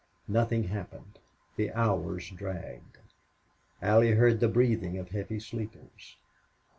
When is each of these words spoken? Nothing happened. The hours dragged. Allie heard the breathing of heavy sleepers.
Nothing 0.27 0.63
happened. 0.63 1.19
The 1.57 1.71
hours 1.73 2.31
dragged. 2.31 2.97
Allie 3.83 4.13
heard 4.13 4.39
the 4.39 4.47
breathing 4.49 4.97
of 4.97 5.09
heavy 5.09 5.39
sleepers. 5.39 6.17